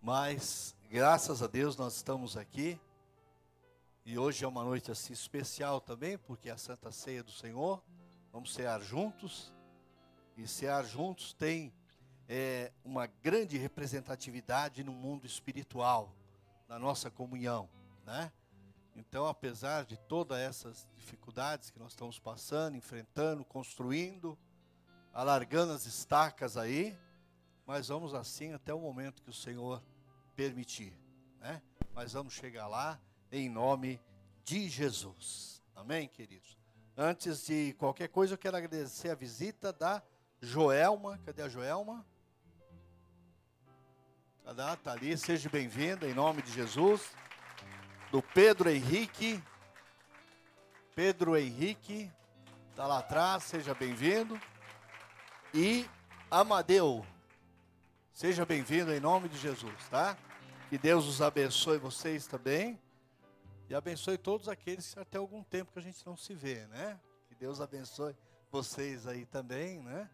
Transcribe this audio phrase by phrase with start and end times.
[0.00, 2.80] Mas, graças a Deus, nós estamos aqui.
[4.06, 7.82] E hoje é uma noite assim especial também, porque é a Santa Ceia do Senhor.
[8.32, 9.52] Vamos cear juntos.
[10.36, 11.74] E cear juntos tem
[12.28, 16.14] é, uma grande representatividade no mundo espiritual,
[16.68, 17.68] na nossa comunhão,
[18.06, 18.30] né?
[18.94, 24.38] Então, apesar de todas essas dificuldades que nós estamos passando, enfrentando, construindo,
[25.12, 26.96] alargando as estacas aí,
[27.68, 29.82] mas vamos assim até o momento que o Senhor
[30.34, 30.98] permitir,
[31.38, 31.60] né?
[31.92, 32.98] Mas vamos chegar lá
[33.30, 34.00] em nome
[34.42, 35.62] de Jesus.
[35.76, 36.56] Amém, queridos?
[36.96, 40.02] Antes de qualquer coisa, eu quero agradecer a visita da
[40.40, 41.20] Joelma.
[41.26, 42.06] Cadê a Joelma?
[44.46, 44.72] Cadê?
[44.72, 47.02] Está ali, seja bem-vinda em nome de Jesus.
[48.10, 49.44] Do Pedro Henrique.
[50.94, 52.10] Pedro Henrique,
[52.70, 54.40] está lá atrás, seja bem-vindo.
[55.52, 55.86] E
[56.30, 57.04] Amadeu,
[58.18, 60.18] seja bem-vindo em nome de Jesus, tá?
[60.68, 62.76] Que Deus os abençoe vocês também.
[63.70, 66.98] E abençoe todos aqueles que até algum tempo que a gente não se vê, né?
[67.28, 68.16] Que Deus abençoe
[68.50, 70.10] vocês aí também, né?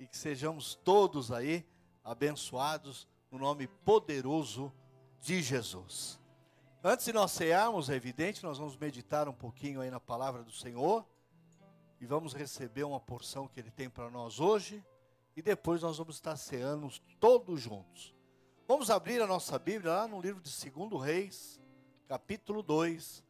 [0.00, 1.66] E que sejamos todos aí
[2.02, 4.72] abençoados no nome poderoso
[5.20, 6.18] de Jesus.
[6.82, 10.50] Antes de nós cearmos, é evidente, nós vamos meditar um pouquinho aí na palavra do
[10.50, 11.04] Senhor
[12.00, 14.82] e vamos receber uma porção que Ele tem para nós hoje
[15.36, 18.14] e depois nós vamos estar ceando todos juntos.
[18.66, 21.60] Vamos abrir a nossa Bíblia lá no livro de 2 Reis,
[22.08, 23.22] capítulo 2,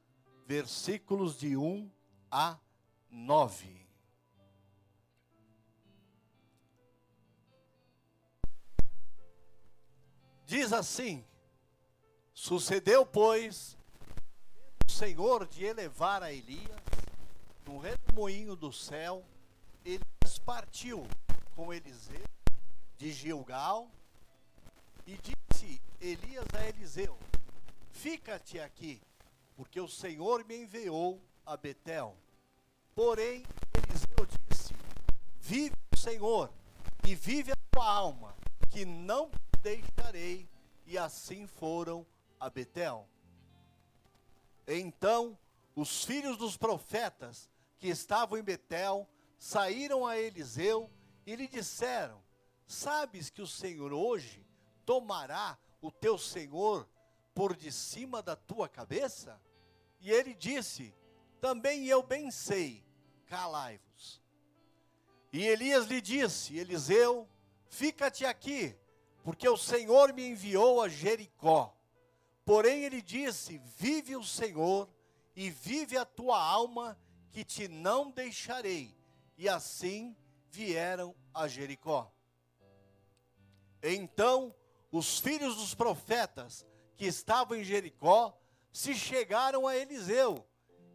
[0.47, 1.91] versículos de 1
[2.31, 2.59] a
[3.11, 3.85] 9.
[10.47, 11.25] Diz assim:
[12.35, 13.79] Sucedeu, pois,
[14.87, 16.71] o Senhor de elevar a Elias
[17.67, 19.25] no redemoinho do céu,
[19.85, 21.09] Elias partiu
[21.55, 22.25] com Eliseu
[22.99, 23.89] de Gilgal
[25.07, 27.19] e disse Elias a Eliseu:
[27.91, 29.01] Fica-te aqui,
[29.57, 32.17] porque o Senhor me enviou a Betel.
[32.95, 34.75] Porém, Eliseu disse:
[35.41, 36.51] Vive o Senhor
[37.07, 38.35] e vive a tua alma,
[38.70, 39.31] que não
[39.63, 40.48] deixarei.
[40.87, 42.07] E assim foram
[42.39, 43.09] a Betel.
[44.67, 45.39] Então,
[45.75, 47.48] os filhos dos profetas
[47.79, 50.91] que estavam em Betel saíram a Eliseu
[51.27, 52.23] e lhe disseram:
[52.67, 54.45] Sabes que o Senhor hoje
[54.85, 56.89] tomará o teu senhor
[57.35, 59.40] por de cima da tua cabeça?
[60.01, 60.95] E ele disse:
[61.40, 62.84] Também eu bem sei,
[63.27, 64.23] calai-vos.
[65.33, 67.29] E Elias lhe disse: Eliseu,
[67.67, 68.77] fica-te aqui,
[69.23, 71.77] porque o Senhor me enviou a Jericó.
[72.45, 74.89] Porém ele disse: Vive o Senhor
[75.34, 76.98] e vive a tua alma,
[77.30, 78.95] que te não deixarei.
[79.36, 80.17] E assim
[80.55, 82.13] vieram a Jericó.
[83.83, 84.55] Então
[84.92, 86.65] os filhos dos profetas
[86.97, 88.39] que estavam em Jericó
[88.73, 90.47] se chegaram a Eliseu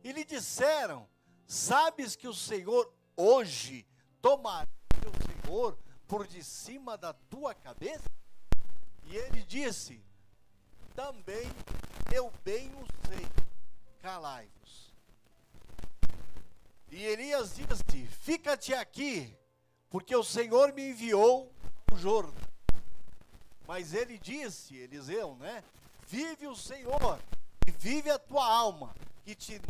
[0.01, 1.07] e lhe disseram:
[1.45, 3.85] Sabes que o Senhor hoje
[4.21, 4.69] tomará
[5.05, 5.77] o Senhor
[6.07, 8.09] por de cima da tua cabeça?
[9.03, 10.01] E ele disse:
[10.95, 11.47] Também
[12.13, 13.27] eu bem o sei,
[14.01, 14.93] calai-vos.
[16.91, 19.37] E Elias disse: Fica-te aqui,
[19.89, 21.51] porque o Senhor me enviou
[21.91, 22.49] ao Jordão
[23.69, 25.63] mas ele disse, Eliseu, né?
[26.07, 27.19] Vive o Senhor
[27.67, 29.61] e vive a tua alma, que te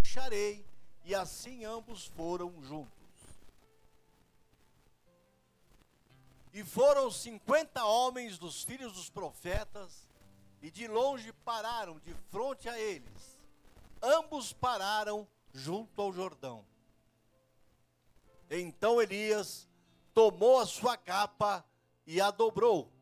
[0.00, 0.64] deixarei.
[1.04, 2.92] E assim ambos foram juntos.
[6.52, 10.08] E foram cinquenta homens dos filhos dos profetas,
[10.62, 13.40] e de longe pararam de frente a eles.
[14.00, 16.64] Ambos pararam junto ao Jordão.
[18.60, 19.66] Então Elias
[20.12, 21.64] tomou a sua capa
[22.06, 22.92] e a dobrou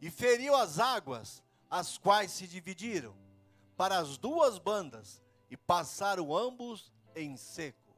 [0.00, 3.12] e feriu as águas, as quais se dividiram
[3.76, 5.20] para as duas bandas
[5.50, 7.96] e passaram ambos em seco.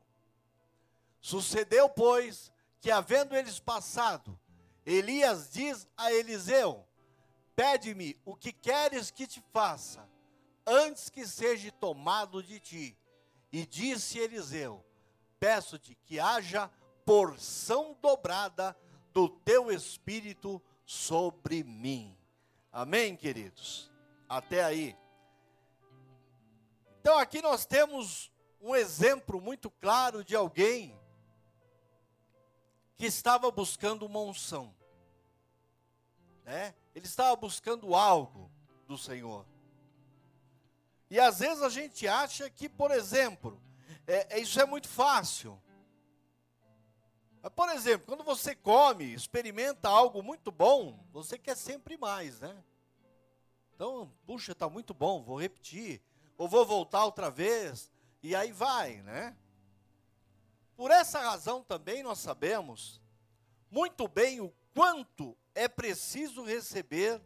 [1.21, 2.51] Sucedeu, pois,
[2.81, 4.39] que havendo eles passado,
[4.87, 6.87] Elias diz a Eliseu:
[7.55, 10.09] Pede-me o que queres que te faça,
[10.67, 12.99] antes que seja tomado de ti.
[13.53, 14.85] E disse Eliseu:
[15.39, 16.71] Peço-te que haja
[17.05, 18.77] porção dobrada
[19.13, 22.17] do teu espírito sobre mim.
[22.73, 23.91] Amém, queridos?
[24.29, 24.97] Até aí.
[27.01, 30.99] Então aqui nós temos um exemplo muito claro de alguém
[32.97, 34.75] que estava buscando uma unção.
[36.45, 36.75] Né?
[36.95, 38.51] Ele estava buscando algo
[38.87, 39.47] do Senhor.
[41.11, 43.61] E às vezes a gente acha que, por exemplo,
[44.07, 45.61] é, é isso é muito fácil.
[47.51, 52.65] Por exemplo, quando você come, experimenta algo muito bom, você quer sempre mais, né?
[53.75, 56.01] Então, puxa, está muito bom, vou repetir,
[56.39, 57.93] ou vou voltar outra vez,
[58.23, 59.37] e aí vai, né?
[60.77, 63.01] Por essa razão também nós sabemos
[63.71, 67.21] muito bem o quanto é preciso receber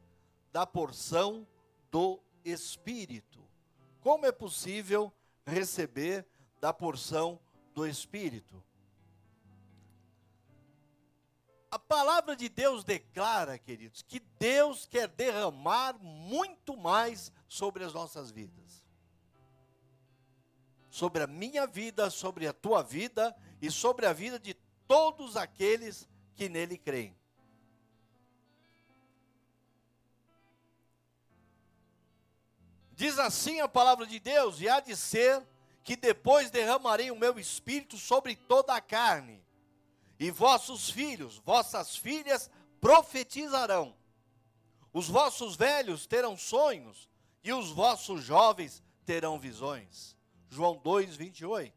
[0.52, 1.46] da porção
[1.90, 3.46] do Espírito.
[4.00, 5.12] Como é possível
[5.46, 6.26] receber
[6.60, 7.40] da porção
[7.74, 8.62] do Espírito?
[11.70, 18.30] A palavra de Deus declara, queridos, que Deus quer derramar muito mais sobre as nossas
[18.30, 18.82] vidas.
[20.88, 24.54] Sobre a minha vida, sobre a tua vida e sobre a vida de
[24.86, 27.14] todos aqueles que nele creem.
[32.92, 35.46] Diz assim a palavra de Deus: E há de ser
[35.84, 39.46] que depois derramarei o meu espírito sobre toda a carne
[40.18, 42.50] e vossos filhos, vossas filhas
[42.80, 43.94] profetizarão.
[44.92, 47.08] Os vossos velhos terão sonhos,
[47.44, 50.16] e os vossos jovens terão visões.
[50.50, 51.72] João 2, 28.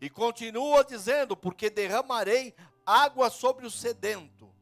[0.00, 2.54] E continua dizendo: Porque derramarei
[2.84, 4.52] água sobre o sedento,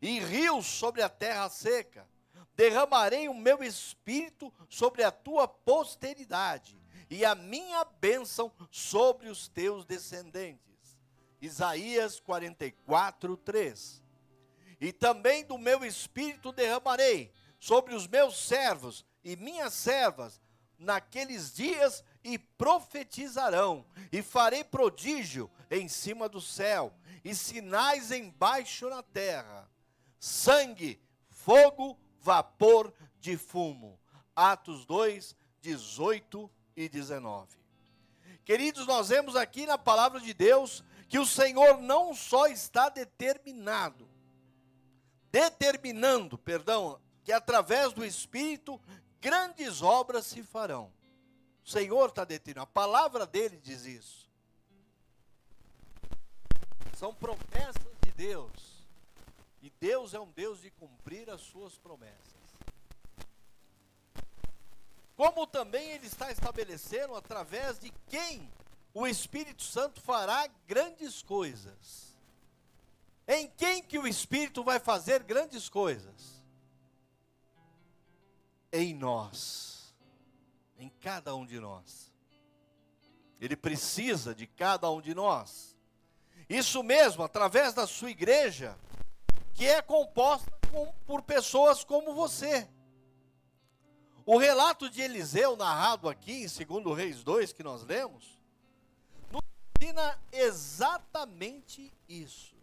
[0.00, 2.08] e rios sobre a terra seca.
[2.54, 6.78] Derramarei o meu espírito sobre a tua posteridade,
[7.10, 10.71] e a minha bênção sobre os teus descendentes
[11.42, 14.00] Isaías 44, 3.
[14.80, 20.40] E também do meu espírito derramarei sobre os meus servos e minhas servas
[20.78, 26.92] naqueles dias e profetizarão, e farei prodígio em cima do céu,
[27.24, 29.68] e sinais embaixo na terra:
[30.20, 33.98] sangue, fogo, vapor de fumo.
[34.34, 37.56] Atos 2, 18 e 19.
[38.44, 44.08] Queridos, nós vemos aqui na palavra de Deus que o Senhor não só está determinado,
[45.30, 48.80] determinando, perdão, que através do Espírito
[49.20, 50.90] grandes obras se farão.
[51.62, 54.26] O Senhor está determinando, a palavra dele diz isso.
[56.96, 58.86] São promessas de Deus.
[59.60, 62.16] E Deus é um Deus de cumprir as suas promessas.
[65.14, 68.50] Como também ele está estabelecendo através de quem
[68.94, 72.16] o Espírito Santo fará grandes coisas.
[73.26, 76.44] Em quem que o Espírito vai fazer grandes coisas?
[78.72, 79.94] Em nós.
[80.76, 82.12] Em cada um de nós.
[83.40, 85.76] Ele precisa de cada um de nós.
[86.48, 88.78] Isso mesmo, através da sua igreja,
[89.54, 90.50] que é composta
[91.06, 92.68] por pessoas como você.
[94.24, 98.41] O relato de Eliseu, narrado aqui em 2 Reis 2, que nós lemos,
[99.82, 102.54] ensina exatamente isso.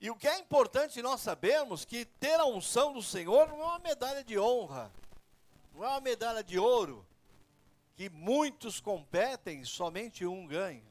[0.00, 3.64] E o que é importante nós sabermos que ter a unção do Senhor não é
[3.64, 4.92] uma medalha de honra,
[5.74, 7.04] não é uma medalha de ouro,
[7.96, 10.86] que muitos competem, somente um ganha.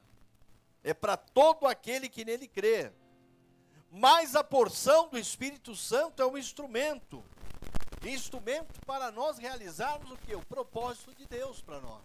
[0.84, 2.92] É para todo aquele que nele crê.
[3.90, 7.24] Mas a porção do Espírito Santo é um instrumento
[8.04, 10.36] instrumento para nós realizarmos o que?
[10.36, 12.04] O propósito de Deus para nós.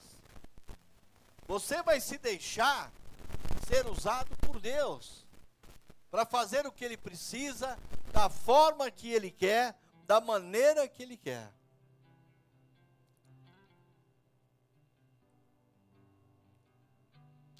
[1.47, 2.93] Você vai se deixar
[3.67, 5.27] ser usado por Deus
[6.11, 7.79] para fazer o que ele precisa,
[8.13, 9.75] da forma que ele quer,
[10.07, 11.51] da maneira que ele quer.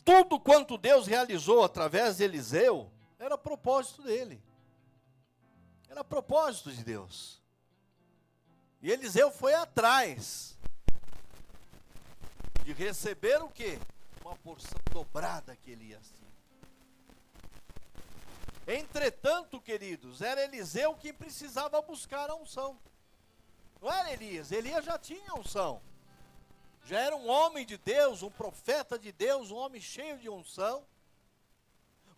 [0.05, 4.43] Tudo quanto Deus realizou através de Eliseu era propósito dele.
[5.89, 7.42] Era propósito de Deus.
[8.83, 10.59] E Eliseu foi atrás
[12.65, 13.79] de receber o quê?
[14.21, 16.23] Uma porção dobrada que ele ia ser.
[18.67, 22.77] Entretanto, queridos, era Eliseu quem precisava buscar a unção.
[23.81, 25.81] Não era Elias, Elias já tinha unção.
[26.85, 30.85] Já era um homem de Deus, um profeta de Deus, um homem cheio de unção.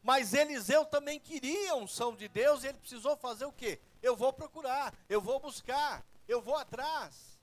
[0.03, 3.79] Mas Eliseu também queria a unção de Deus e ele precisou fazer o quê?
[4.03, 7.39] Eu vou procurar, eu vou buscar eu vou atrás.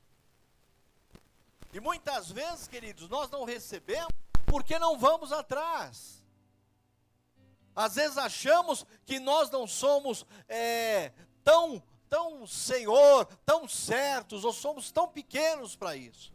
[1.74, 4.12] E muitas vezes, queridos, nós não recebemos
[4.46, 6.22] porque não vamos atrás.
[7.74, 14.92] Às vezes achamos que nós não somos é, tão, tão Senhor, tão certos, ou somos
[14.92, 16.34] tão pequenos para isso.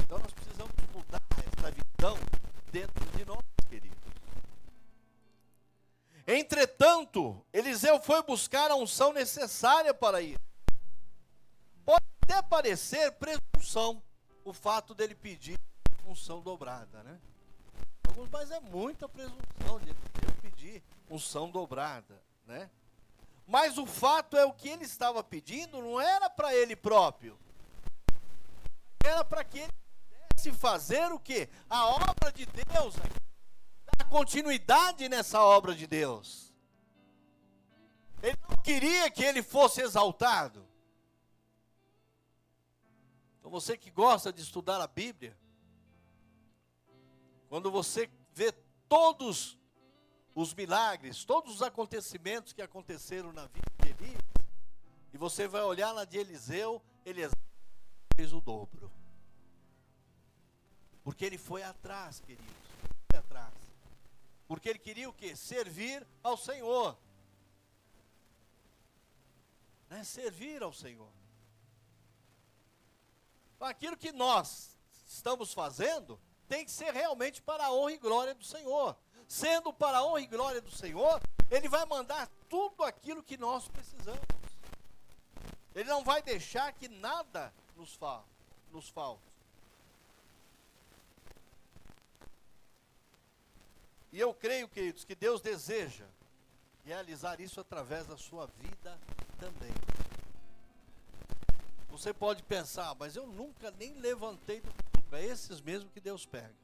[0.00, 1.22] Então nós precisamos mudar
[1.56, 2.16] essa visão
[2.70, 3.57] dentro de nós.
[6.30, 10.38] Entretanto, Eliseu foi buscar a unção necessária para ir.
[11.86, 14.02] Pode até parecer presunção
[14.44, 15.58] o fato dele pedir
[16.04, 17.18] unção dobrada, né?
[18.30, 22.22] Mas é muita presunção de ele pedir unção dobrada.
[22.44, 22.68] né?
[23.46, 27.38] Mas o fato é o que ele estava pedindo não era para ele próprio.
[29.02, 29.72] Era para que ele
[30.10, 31.48] pudesse fazer o quê?
[31.70, 32.94] A obra de Deus,
[34.04, 36.52] continuidade nessa obra de Deus.
[38.22, 40.66] Ele não queria que ele fosse exaltado.
[43.38, 45.36] Então você que gosta de estudar a Bíblia,
[47.48, 48.52] quando você vê
[48.88, 49.58] todos
[50.34, 54.22] os milagres, todos os acontecimentos que aconteceram na vida de Elias,
[55.12, 57.22] e você vai olhar na de Eliseu, ele
[58.14, 58.90] fez o dobro.
[61.02, 62.54] Porque ele foi atrás, queridos.
[63.10, 63.67] Foi atrás.
[64.48, 65.36] Porque ele queria o quê?
[65.36, 66.96] Servir ao Senhor.
[69.90, 70.02] Né?
[70.02, 71.12] Servir ao Senhor.
[73.54, 74.74] Então, aquilo que nós
[75.06, 78.96] estamos fazendo tem que ser realmente para a honra e glória do Senhor.
[79.28, 83.68] Sendo para a honra e glória do Senhor, Ele vai mandar tudo aquilo que nós
[83.68, 84.22] precisamos.
[85.74, 88.24] Ele não vai deixar que nada nos, fa
[88.70, 89.27] nos falte.
[94.12, 96.06] E eu creio, queridos, que Deus deseja
[96.84, 98.98] realizar isso através da sua vida
[99.38, 99.72] também.
[101.90, 105.16] Você pode pensar, mas eu nunca nem levantei do banco.
[105.16, 106.54] É esses mesmo que Deus pega.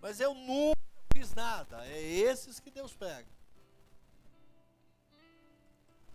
[0.00, 0.80] Mas eu nunca
[1.12, 1.86] fiz nada.
[1.86, 3.28] É esses que Deus pega.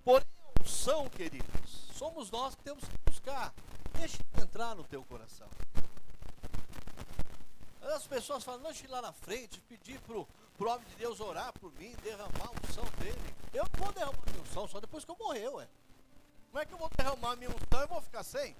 [0.04, 0.28] Porém,
[0.62, 3.54] unção, queridos, somos nós que temos que buscar.
[4.00, 5.50] Deixe entrar no teu coração.
[7.96, 10.27] As pessoas falam, eu ir lá na frente, pedir para o
[10.60, 13.36] homem de Deus orar por mim, derramar a unção dele.
[13.53, 15.67] Eu não vou derramar a unção só depois que eu morrer, ué.
[16.48, 18.56] Como é que eu vou derramar a minha unção e vou ficar sem?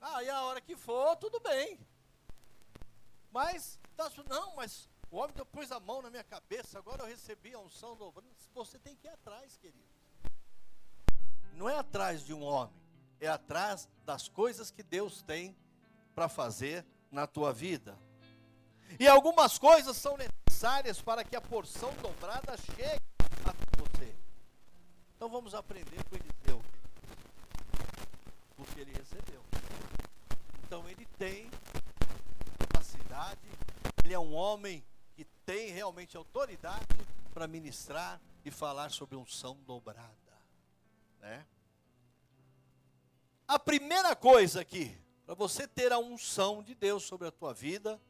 [0.00, 1.78] Ah, a hora que for, tudo bem.
[3.30, 7.52] Mas, tá, não, mas o homem pôs a mão na minha cabeça, agora eu recebi
[7.52, 8.28] a unção dobrando.
[8.54, 9.84] Você tem que ir atrás, querido.
[11.52, 12.74] Não é atrás de um homem,
[13.20, 15.54] é atrás das coisas que Deus tem
[16.20, 17.98] para fazer na tua vida.
[18.98, 23.00] E algumas coisas são necessárias para que a porção dobrada chegue
[23.46, 24.14] a você.
[25.16, 26.62] Então vamos aprender com Eliseu.
[28.54, 29.42] Porque ele recebeu.
[30.62, 31.50] Então ele tem
[32.58, 33.48] capacidade,
[34.04, 34.84] ele é um homem
[35.14, 36.98] que tem realmente autoridade
[37.32, 40.34] para ministrar e falar sobre unção dobrada.
[41.18, 41.46] Né?
[43.48, 44.94] A primeira coisa aqui,
[45.30, 48.00] para você ter a unção de Deus sobre a tua vida,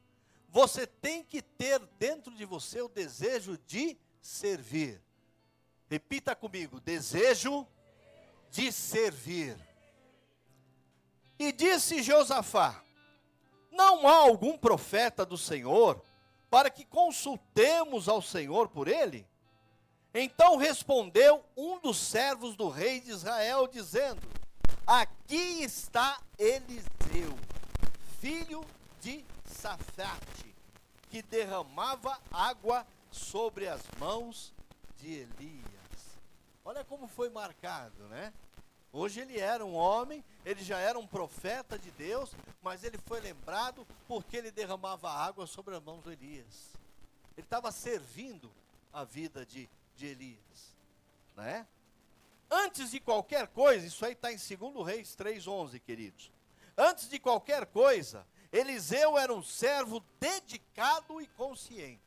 [0.48, 5.02] você tem que ter dentro de você o desejo de servir.
[5.86, 7.66] Repita comigo: desejo
[8.50, 9.54] de servir.
[11.38, 12.82] E disse Josafá:
[13.70, 16.02] Não há algum profeta do Senhor
[16.48, 19.28] para que consultemos ao Senhor por ele?
[20.14, 24.26] Então respondeu um dos servos do rei de Israel, dizendo:
[24.86, 26.99] Aqui está Eliseu,
[28.20, 28.64] filho
[29.00, 30.54] de Safate,
[31.10, 34.54] que derramava água sobre as mãos
[34.98, 36.18] de Elias.
[36.64, 38.32] Olha como foi marcado, né?
[38.92, 43.20] Hoje ele era um homem, ele já era um profeta de Deus, mas ele foi
[43.20, 46.70] lembrado porque ele derramava água sobre as mãos de Elias.
[47.36, 48.50] Ele estava servindo
[48.92, 50.76] a vida de, de Elias,
[51.36, 51.66] né?
[52.50, 56.30] Antes de qualquer coisa, isso aí está em 2 Reis 3,11, queridos.
[56.82, 62.00] Antes de qualquer coisa, Eliseu era um servo dedicado e consciente.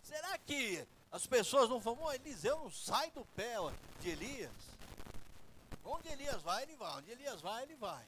[0.00, 3.56] Será que as pessoas não falam, oh, Eliseu não sai do pé
[4.00, 4.52] de Elias.
[5.84, 6.98] Onde Elias vai, ele vai.
[6.98, 8.06] Onde Elias vai, ele vai.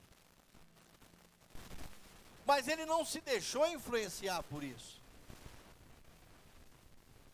[2.47, 5.01] Mas ele não se deixou influenciar por isso.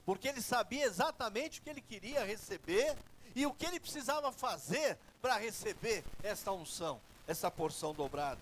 [0.07, 2.97] Porque ele sabia exatamente o que ele queria receber
[3.35, 8.41] e o que ele precisava fazer para receber essa unção, essa porção dobrada.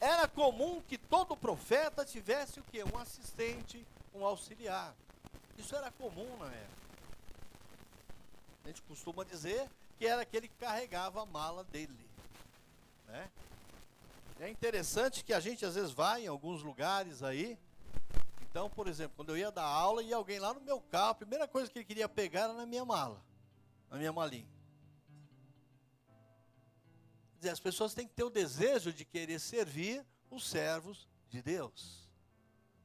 [0.00, 2.82] Era comum que todo profeta tivesse o que?
[2.84, 4.94] Um assistente, um auxiliar.
[5.56, 6.84] Isso era comum na época.
[8.64, 12.06] A gente costuma dizer que era aquele que carregava a mala dele.
[13.06, 13.30] Né?
[14.40, 17.58] É interessante que a gente às vezes vai em alguns lugares aí.
[18.54, 21.14] Então, por exemplo, quando eu ia dar aula e alguém lá no meu carro, a
[21.16, 23.20] primeira coisa que ele queria pegar era na minha mala,
[23.90, 24.48] na minha malinha.
[27.50, 32.08] As pessoas têm que ter o desejo de querer servir os servos de Deus,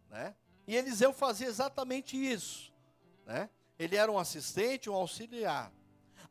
[0.10, 0.36] né?
[0.66, 2.74] E Eliseu fazia exatamente isso.
[3.24, 3.48] Né?
[3.78, 5.72] Ele era um assistente, um auxiliar.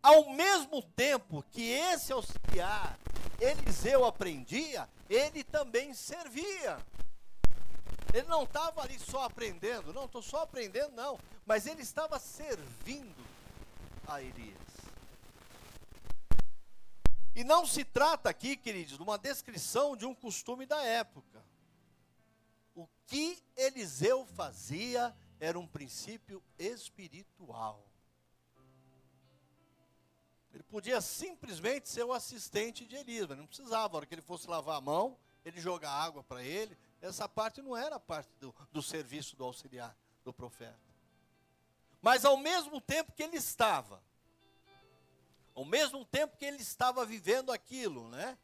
[0.03, 2.99] Ao mesmo tempo que esse auxiliar,
[3.39, 6.85] Eliseu aprendia, ele também servia.
[8.13, 11.19] Ele não estava ali só aprendendo, não, estou só aprendendo, não.
[11.45, 13.25] Mas ele estava servindo
[14.07, 14.57] a Elias.
[17.35, 21.45] E não se trata aqui, queridos, de uma descrição de um costume da época.
[22.75, 27.85] O que Eliseu fazia era um princípio espiritual.
[30.53, 33.93] Ele podia simplesmente ser o assistente de Elias, mas não precisava.
[33.93, 36.77] Na hora que ele fosse lavar a mão, ele jogar água para ele.
[37.01, 40.79] Essa parte não era parte do, do serviço do auxiliar, do profeta.
[42.01, 44.03] Mas ao mesmo tempo que ele estava,
[45.55, 48.39] ao mesmo tempo que ele estava vivendo aquilo, né?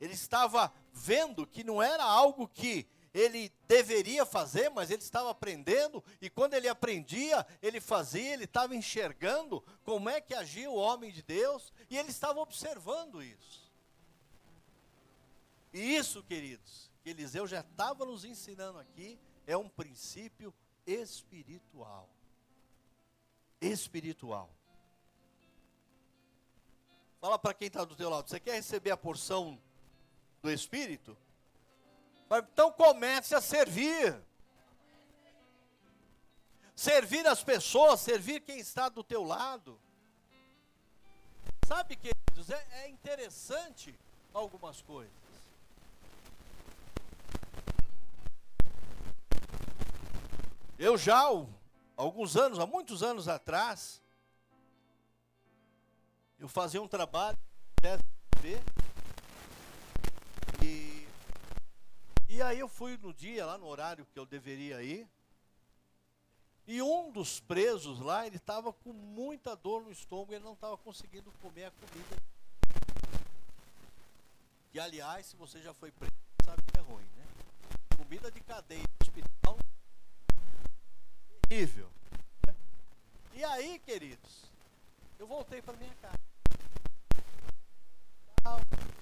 [0.00, 6.02] Ele estava vendo que não era algo que ele deveria fazer, mas ele estava aprendendo,
[6.20, 11.12] e quando ele aprendia, ele fazia, ele estava enxergando como é que agia o homem
[11.12, 13.70] de Deus, e ele estava observando isso.
[15.72, 20.54] E isso, queridos, que Eliseu já estava nos ensinando aqui, é um princípio
[20.86, 22.08] espiritual.
[23.60, 24.50] Espiritual.
[27.20, 29.60] Fala para quem está do teu lado, você quer receber a porção
[30.40, 31.16] do Espírito?
[32.52, 34.20] Então comece a servir.
[36.74, 39.78] Servir as pessoas, servir quem está do teu lado.
[41.66, 43.96] Sabe, queridos, é, é interessante
[44.32, 45.21] algumas coisas.
[50.82, 51.22] Eu já,
[51.96, 54.02] alguns anos, há muitos anos atrás,
[56.40, 57.38] eu fazia um trabalho
[60.60, 61.06] e,
[62.28, 65.08] e aí eu fui no dia, lá no horário que eu deveria ir,
[66.66, 70.76] e um dos presos lá, ele estava com muita dor no estômago, ele não estava
[70.76, 72.16] conseguindo comer a comida.
[74.74, 76.12] E aliás, se você já foi preso,
[76.44, 77.26] sabe que é ruim, né?
[77.96, 78.82] Comida de cadeia,
[81.52, 81.90] terrível.
[83.34, 84.50] E aí, queridos,
[85.18, 86.18] eu voltei para minha casa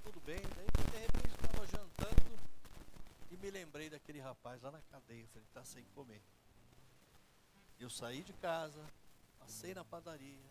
[0.02, 0.40] tudo bem.
[0.56, 2.40] Daí, de repente, estava jantando
[3.30, 5.28] e me lembrei daquele rapaz lá na cadeia.
[5.28, 6.20] Falei, está sem comer.
[7.78, 8.84] Eu saí de casa,
[9.38, 10.50] passei na padaria,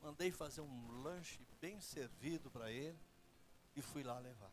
[0.00, 2.98] mandei fazer um lanche bem servido para ele
[3.74, 4.52] e fui lá levar.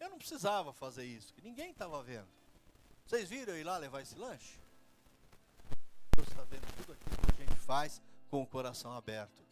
[0.00, 2.45] Eu não precisava fazer isso, que ninguém estava vendo.
[3.06, 4.58] Vocês viram eu ir lá levar esse lanche?
[6.16, 9.46] Deus está vendo tudo aquilo que a gente faz com o coração aberto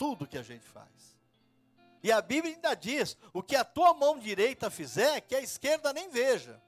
[0.00, 1.14] tudo que a gente faz.
[2.02, 5.92] E a Bíblia ainda diz: o que a tua mão direita fizer, que a esquerda
[5.92, 6.58] nem veja.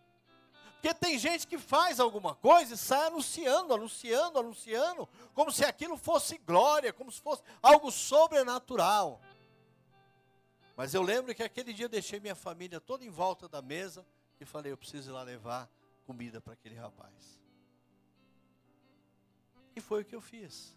[0.74, 5.96] Porque tem gente que faz alguma coisa e sai anunciando, anunciando, anunciando, como se aquilo
[5.96, 9.18] fosse glória, como se fosse algo sobrenatural.
[10.76, 14.04] Mas eu lembro que aquele dia eu deixei minha família toda em volta da mesa
[14.42, 15.70] e falei: eu preciso ir lá levar
[16.04, 17.40] comida para aquele rapaz.
[19.74, 20.76] E foi o que eu fiz.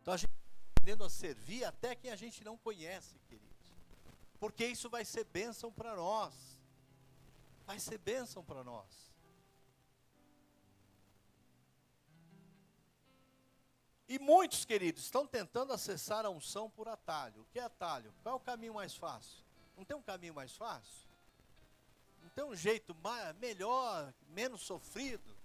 [0.00, 0.32] Então a gente
[0.76, 3.48] aprendendo a servir até quem a gente não conhece, queridos.
[4.40, 6.34] Porque isso vai ser bênção para nós.
[7.66, 9.08] Vai ser bênção para nós.
[14.08, 17.42] E muitos, queridos, estão tentando acessar a unção por atalho.
[17.42, 18.14] O que é atalho?
[18.22, 19.44] Qual é o caminho mais fácil?
[19.76, 21.07] Não tem um caminho mais fácil?
[22.38, 25.36] Tem um jeito mais, melhor, menos sofrido?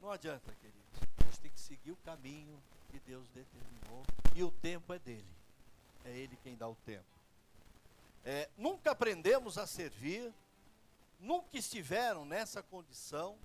[0.00, 0.74] Não adianta, querido
[1.40, 5.28] tem que seguir o caminho que Deus determinou e o tempo é dele.
[6.04, 7.04] É ele quem dá o tempo.
[8.24, 10.34] É, nunca aprendemos a servir,
[11.20, 13.38] nunca estiveram nessa condição,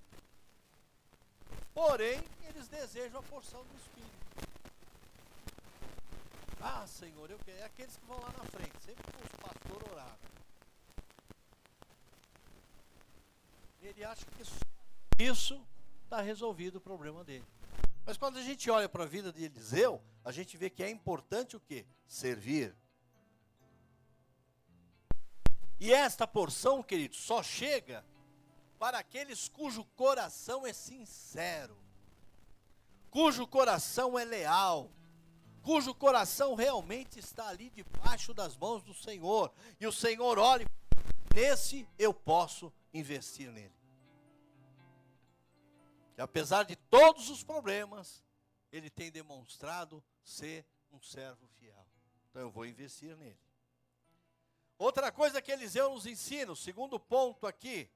[1.72, 4.49] porém eles desejam a porção do Espírito.
[6.62, 7.58] Ah, Senhor, eu quero.
[7.58, 10.18] É aqueles que vão lá na frente, sempre com os pastores oraram.
[13.82, 15.66] Ele acha que isso
[16.04, 17.46] está resolvido o problema dele.
[18.04, 20.90] Mas quando a gente olha para a vida de Eliseu, a gente vê que é
[20.90, 21.86] importante o quê?
[22.06, 22.76] Servir.
[25.78, 28.04] E esta porção, querido, só chega
[28.78, 31.76] para aqueles cujo coração é sincero,
[33.10, 34.90] cujo coração é leal,
[35.62, 40.66] cujo coração realmente está ali debaixo das mãos do Senhor, e o Senhor olha,
[41.34, 43.80] nesse eu posso investir nele
[46.20, 48.22] que apesar de todos os problemas,
[48.70, 51.86] ele tem demonstrado ser um servo fiel.
[52.28, 53.40] Então eu vou investir nele.
[54.76, 57.90] Outra coisa que Eliseu nos ensina, o segundo ponto aqui,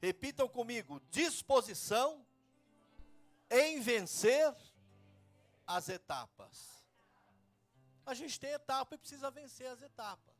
[0.00, 2.24] repitam comigo: disposição
[3.50, 4.56] em vencer
[5.66, 6.77] as etapas.
[8.08, 10.34] A gente tem etapa e precisa vencer as etapas.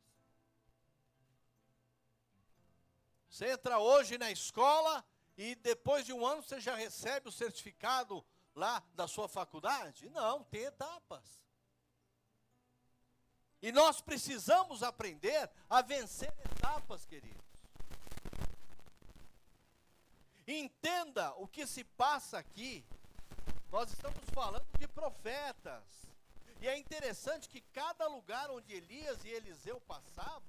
[3.29, 5.05] Você entra hoje na escola
[5.37, 10.09] e depois de um ano você já recebe o certificado lá da sua faculdade?
[10.09, 11.23] Não, tem etapas.
[13.61, 17.45] E nós precisamos aprender a vencer etapas, queridos.
[20.47, 22.83] Entenda o que se passa aqui.
[23.69, 26.08] Nós estamos falando de profetas.
[26.61, 30.43] E é interessante que cada lugar onde Elias e Eliseu passavam,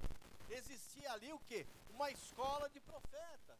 [0.49, 1.67] existia ali o que?
[1.91, 3.59] Uma escola de profetas.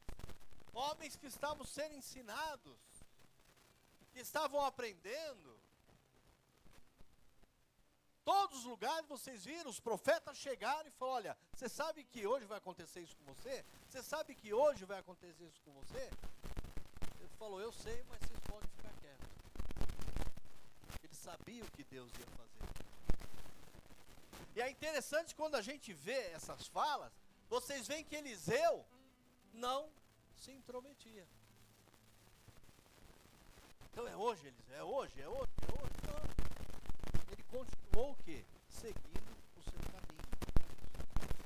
[0.73, 2.79] Homens que estavam sendo ensinados,
[4.13, 5.61] que estavam aprendendo.
[8.25, 12.47] Todos os lugares vocês viram, os profetas chegaram e falaram: Olha, você sabe que hoje
[12.47, 13.65] vai acontecer isso com você?
[13.89, 16.11] Você sabe que hoje vai acontecer isso com você?
[17.19, 19.20] Ele falou: Eu sei, mas vocês podem ficar quietos.
[21.21, 22.51] Sabia o que Deus ia fazer.
[24.57, 27.13] E é interessante quando a gente vê essas falas,
[27.47, 28.87] vocês veem que Eliseu
[29.53, 29.93] não
[30.35, 31.29] se intrometia.
[33.91, 35.97] Então é hoje, Eliseu, é hoje, é hoje, é hoje.
[36.09, 37.33] Não.
[37.33, 38.43] Ele continuou o quê?
[38.71, 40.31] Seguindo o seu caminho.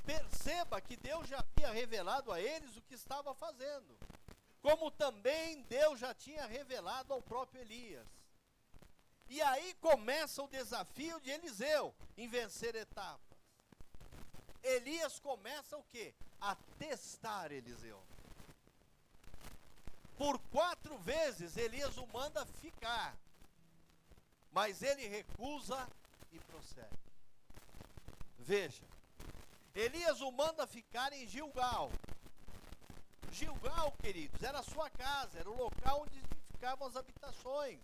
[0.06, 3.98] Perceba que Deus já havia revelado a eles o que estava fazendo.
[4.62, 8.06] Como também Deus já tinha revelado ao próprio Elias.
[9.28, 13.38] E aí começa o desafio de Eliseu em vencer etapas.
[14.62, 16.14] Elias começa o quê?
[16.40, 18.02] A testar Eliseu.
[20.16, 23.16] Por quatro vezes Elias o manda ficar,
[24.52, 25.88] mas ele recusa
[26.32, 26.98] e prossegue.
[28.38, 28.84] Veja,
[29.74, 31.90] Elias o manda ficar em Gilgal.
[33.32, 37.80] Gilgal, queridos, era a sua casa, era o local onde ficavam as habitações.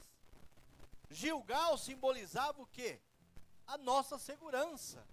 [1.11, 3.01] Gilgal simbolizava o quê?
[3.67, 5.07] A nossa segurança.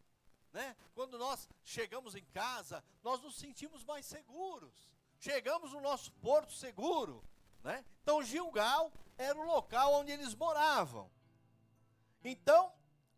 [0.54, 0.76] Né?
[0.94, 4.90] Quando nós chegamos em casa, nós nos sentimos mais seguros.
[5.20, 7.24] Chegamos no nosso porto seguro.
[7.64, 7.84] Né?
[8.04, 11.12] Então, Gilgal era o local onde eles moravam.
[12.24, 12.72] Então,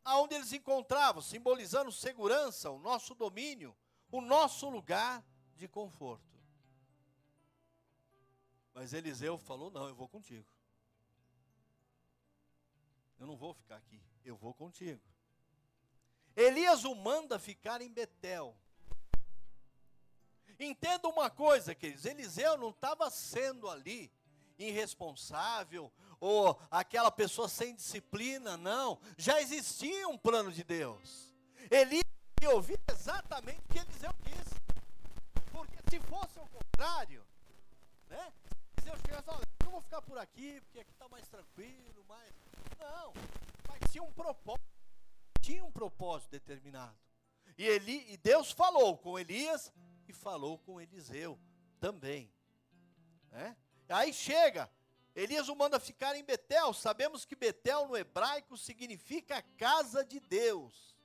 [0.03, 3.75] aonde eles encontravam, simbolizando segurança, o nosso domínio,
[4.11, 5.23] o nosso lugar
[5.55, 6.39] de conforto.
[8.73, 10.47] Mas Eliseu falou: Não, eu vou contigo.
[13.19, 15.01] Eu não vou ficar aqui, eu vou contigo.
[16.36, 18.55] Elias o manda ficar em Betel.
[20.60, 24.12] Entenda uma coisa, queridos: Eliseu não estava sendo ali
[24.58, 28.99] irresponsável ou aquela pessoa sem disciplina, não.
[29.17, 31.34] Já existia um plano de Deus.
[31.69, 32.03] Elias
[32.47, 34.55] ouvir exatamente o que Eliseu disse.
[35.51, 37.25] Porque se fosse o contrário,
[38.08, 38.34] né?
[39.28, 42.34] Olha, eu vou ficar por aqui, porque aqui está mais tranquilo, mais.
[42.80, 43.13] Não,
[43.67, 44.67] mas tinha um propósito,
[45.41, 46.97] tinha um propósito determinado.
[47.58, 49.71] E, Eli, e Deus falou com Elias
[50.08, 51.39] e falou com Eliseu
[51.80, 52.32] também.
[53.32, 53.56] Né?
[53.89, 54.69] Aí chega,
[55.15, 56.73] Elias o manda ficar em Betel.
[56.73, 60.95] Sabemos que Betel no hebraico significa casa de Deus.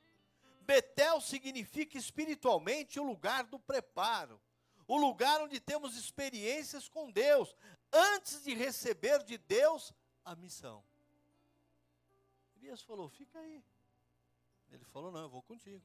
[0.60, 4.40] Betel significa espiritualmente o lugar do preparo,
[4.86, 7.54] o lugar onde temos experiências com Deus,
[7.92, 9.92] antes de receber de Deus
[10.24, 10.84] a missão.
[12.56, 13.64] Elias falou: fica aí.
[14.70, 15.82] Ele falou: não, eu vou contigo.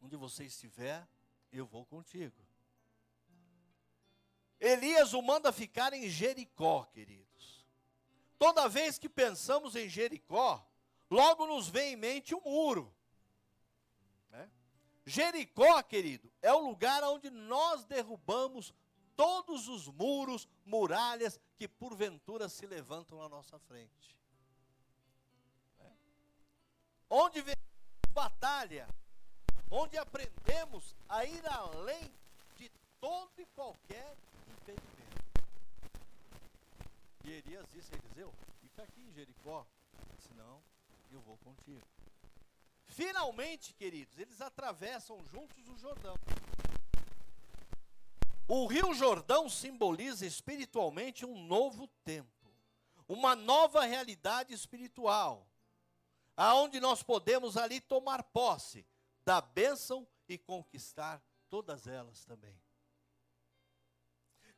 [0.00, 1.06] Onde você estiver,
[1.52, 2.36] eu vou contigo.
[4.58, 7.66] Elias o manda ficar em Jericó, queridos.
[8.38, 10.64] Toda vez que pensamos em Jericó,
[11.10, 12.94] logo nos vem em mente o um muro.
[15.04, 18.72] Jericó, querido, é o lugar onde nós derrubamos
[19.16, 24.12] todos os muros, muralhas que porventura se levantam na nossa frente
[27.14, 27.60] onde vemos
[28.14, 28.88] batalha,
[29.70, 32.10] onde aprendemos a ir além
[32.56, 34.16] de todo e qualquer
[34.48, 35.42] impedimento.
[37.24, 39.66] E Elias disse a Eliseu: fica aqui em Jericó,
[40.26, 40.62] senão
[41.12, 41.86] eu vou contigo.
[42.92, 46.14] Finalmente, queridos, eles atravessam juntos o Jordão.
[48.48, 52.28] O Rio Jordão simboliza espiritualmente um novo tempo,
[53.08, 55.48] uma nova realidade espiritual
[56.36, 58.86] aonde nós podemos ali tomar posse
[59.24, 62.60] da bênção e conquistar todas elas também.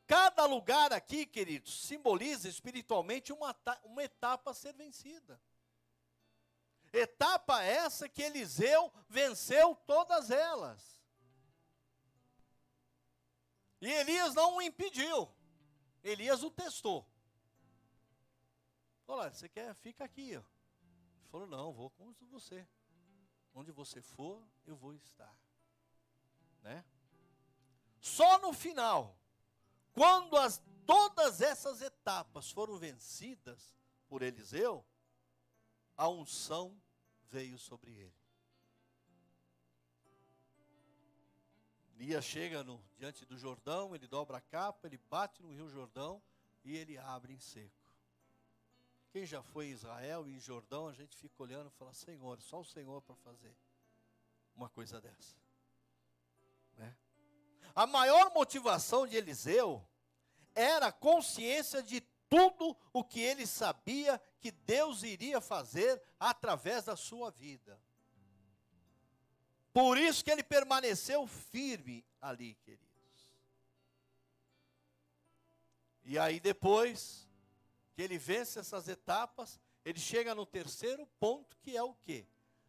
[0.06, 5.40] Cada lugar aqui, queridos, simboliza espiritualmente uma, uma etapa a ser vencida.
[6.96, 11.02] Etapa essa que Eliseu venceu todas elas.
[13.80, 15.28] E Elias não o impediu.
[16.02, 17.06] Elias o testou.
[19.06, 19.74] Olha, você quer?
[19.74, 20.36] Fica aqui.
[20.36, 20.54] Ó
[21.34, 22.66] falou: Não, vou com você.
[23.52, 25.36] Onde você for, eu vou estar.
[26.62, 26.84] Né?
[28.00, 29.16] Só no final,
[29.92, 33.76] quando as, todas essas etapas foram vencidas
[34.08, 34.84] por Eliseu,
[35.96, 36.80] a unção
[37.34, 38.14] veio sobre ele.
[41.96, 46.22] Elias chega no, diante do Jordão, ele dobra a capa, ele bate no rio Jordão
[46.64, 47.74] e ele abre em seco.
[49.10, 52.40] Quem já foi em Israel e em Jordão, a gente fica olhando e fala: Senhor,
[52.40, 53.56] só o Senhor para fazer
[54.54, 55.36] uma coisa dessa.
[56.76, 56.96] Né?
[57.74, 59.84] A maior motivação de Eliseu
[60.54, 66.94] era a consciência de tudo o que ele sabia que Deus iria fazer através da
[66.94, 67.80] sua vida.
[69.72, 72.84] Por isso que ele permaneceu firme ali, queridos.
[76.04, 77.26] E aí depois
[77.94, 82.26] que ele vence essas etapas, ele chega no terceiro ponto, que é o quê?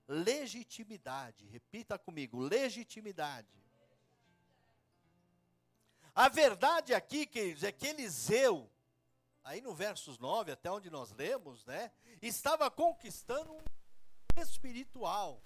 [0.07, 1.45] Legitimidade.
[1.47, 3.49] Repita comigo, legitimidade.
[6.15, 8.71] A verdade aqui, queridos, é que Eliseu,
[9.45, 15.39] aí no versos 9, até onde nós lemos, né, estava conquistando um espiritual.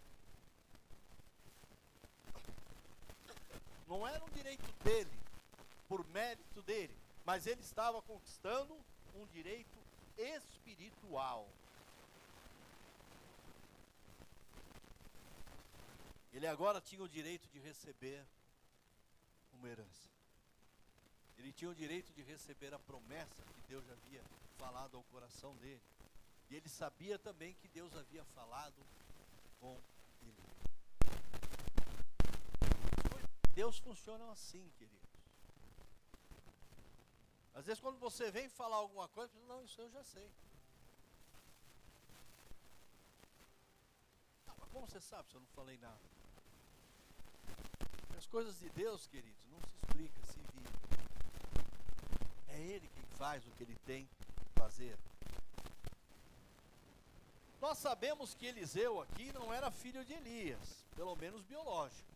[3.85, 5.19] Não era um direito dele,
[5.87, 8.73] por mérito dele, mas ele estava conquistando
[9.15, 9.77] um direito
[10.17, 11.47] espiritual.
[16.31, 18.25] Ele agora tinha o direito de receber
[19.51, 20.18] uma herança.
[21.39, 24.21] Ele tinha o direito de receber a promessa que Deus havia
[24.57, 25.81] falado ao coração dele.
[26.49, 28.85] E ele sabia também que Deus havia falado
[29.59, 29.79] com
[30.21, 30.35] ele.
[33.55, 35.09] Deus funciona assim, queridos.
[37.53, 40.29] Às vezes quando você vem falar alguma coisa, você não, isso eu já sei.
[44.47, 46.01] Ah, mas como você sabe se eu não falei nada?
[48.17, 50.88] As coisas de Deus, queridos, não se explica, se vive.
[52.59, 54.97] É Ele quem faz o que Ele tem que fazer.
[57.61, 62.09] Nós sabemos que Eliseu aqui não era filho de Elias, pelo menos biológico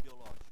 [0.00, 0.50] biológico.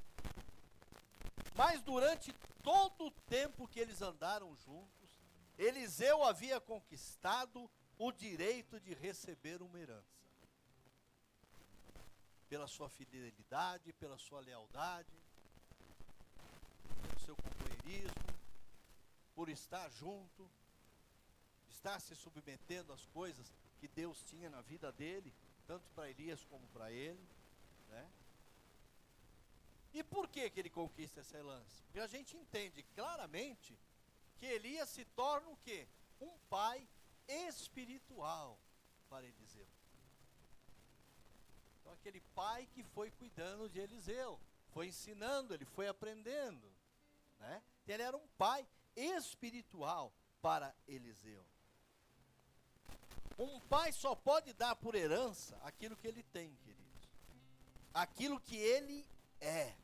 [1.55, 5.21] Mas durante todo o tempo que eles andaram juntos,
[5.57, 10.19] Eliseu havia conquistado o direito de receber uma herança.
[12.49, 15.13] Pela sua fidelidade, pela sua lealdade,
[17.03, 17.37] pelo seu
[17.89, 18.15] companheirismo,
[19.35, 20.51] por estar junto,
[21.71, 25.33] estar se submetendo às coisas que Deus tinha na vida dele,
[25.67, 27.27] tanto para Elias como para ele,
[27.89, 28.11] né?
[29.95, 31.83] E por que, que ele conquista essa herança?
[31.85, 33.79] Porque a gente entende claramente
[34.39, 35.89] que Elias se torna o quê?
[36.21, 36.87] Um pai
[37.27, 38.59] espiritual
[39.09, 39.67] para Eliseu.
[41.81, 44.39] Então aquele pai que foi cuidando de Eliseu,
[44.73, 46.71] foi ensinando, ele foi aprendendo.
[47.39, 47.63] Né?
[47.93, 51.45] Ele era um pai espiritual para Eliseu.
[53.39, 57.09] Um pai só pode dar por herança aquilo que ele tem, queridos.
[57.95, 59.07] Aquilo que ele
[59.41, 59.75] é.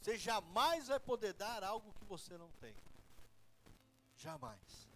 [0.00, 2.74] Você jamais vai poder dar algo que você não tem.
[4.16, 4.88] Jamais.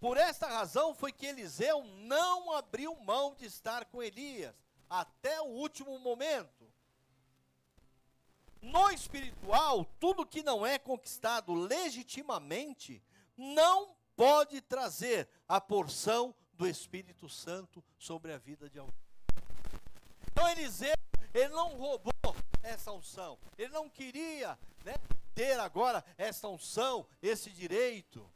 [0.00, 4.54] Por esta razão foi que Eliseu não abriu mão de estar com Elias
[4.90, 6.53] até o último momento.
[8.64, 13.02] No espiritual, tudo que não é conquistado legitimamente
[13.36, 18.94] não pode trazer a porção do Espírito Santo sobre a vida de alguém.
[20.30, 20.94] Então Eliseu,
[21.34, 22.12] ele não roubou
[22.62, 23.38] essa unção.
[23.58, 24.94] Ele não queria né,
[25.34, 28.26] ter agora essa unção, esse direito.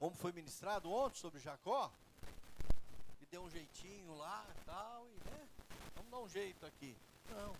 [0.00, 1.92] Como foi ministrado ontem sobre Jacó,
[3.20, 5.48] que deu um jeitinho lá e tal, e né,
[5.94, 6.96] vamos dar um jeito aqui.
[7.30, 7.54] Não.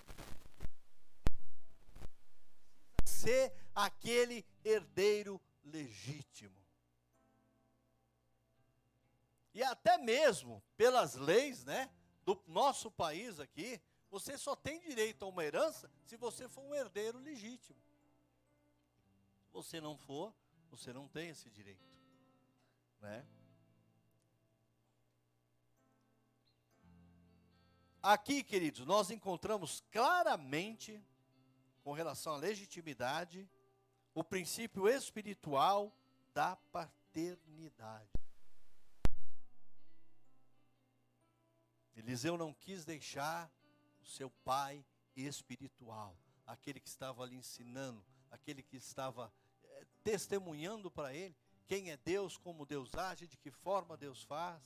[3.24, 6.62] Ser aquele herdeiro legítimo.
[9.54, 11.90] E até mesmo pelas leis, né,
[12.24, 16.74] do nosso país aqui, você só tem direito a uma herança se você for um
[16.74, 17.78] herdeiro legítimo.
[19.46, 20.34] Se você não for,
[20.70, 21.84] você não tem esse direito.
[23.00, 23.26] Né?
[28.02, 31.02] Aqui, queridos, nós encontramos claramente,
[31.84, 33.48] com relação à legitimidade,
[34.14, 35.94] o princípio espiritual
[36.32, 38.08] da paternidade.
[41.94, 43.48] Eliseu não quis deixar
[44.02, 46.16] o seu pai espiritual,
[46.46, 52.36] aquele que estava ali ensinando, aquele que estava é, testemunhando para ele quem é Deus,
[52.36, 54.62] como Deus age, de que forma Deus faz,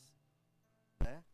[1.01, 1.25] né?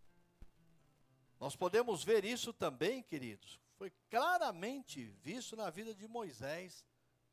[1.40, 6.84] Nós podemos ver isso também, queridos, foi claramente visto na vida de Moisés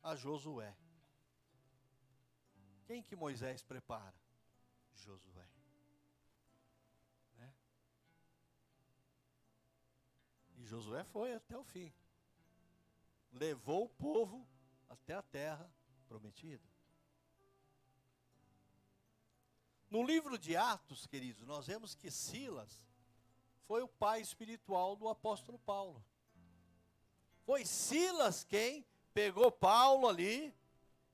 [0.02, 0.76] a Josué.
[2.84, 4.14] Quem que Moisés prepara?
[4.94, 5.48] Josué.
[7.36, 7.54] Né?
[10.56, 11.92] E Josué foi até o fim.
[13.32, 14.46] Levou o povo
[14.88, 15.72] até a terra
[16.06, 16.68] prometida.
[19.88, 22.86] No livro de Atos, queridos, nós vemos que Silas
[23.66, 26.04] foi o pai espiritual do apóstolo Paulo.
[27.44, 30.54] Foi Silas quem pegou Paulo ali,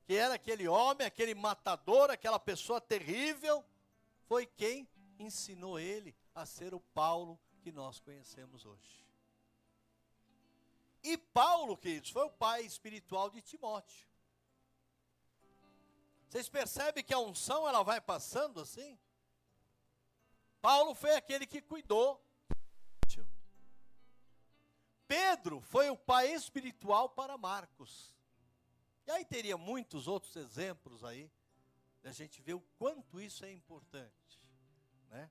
[0.06, 3.64] que era aquele homem, aquele matador, aquela pessoa terrível,
[4.26, 4.88] foi quem
[5.18, 9.04] ensinou ele a ser o Paulo que nós conhecemos hoje.
[11.02, 14.06] E Paulo, queridos, foi o pai espiritual de Timóteo.
[16.28, 18.98] Vocês percebem que a unção ela vai passando assim?
[20.60, 22.22] Paulo foi aquele que cuidou.
[25.08, 28.14] Pedro foi o pai espiritual para Marcos.
[29.06, 31.30] E aí teria muitos outros exemplos aí,
[32.02, 34.40] da gente ver o quanto isso é importante,
[35.08, 35.28] né?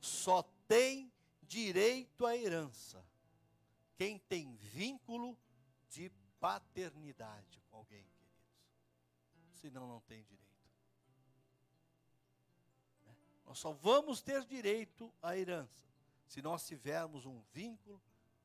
[0.00, 1.10] Só tem
[1.42, 3.02] direito à herança
[3.96, 5.36] quem tem vínculo
[5.88, 8.06] de paternidade com alguém
[9.58, 10.48] senão não tem direito.
[13.04, 13.16] Né?
[13.44, 15.87] Nós só vamos ter direito à herança
[16.28, 18.00] se nós tivermos um vínculo